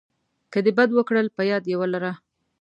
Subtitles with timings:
[0.51, 2.11] که د بد وکړل په یاد یې ولره.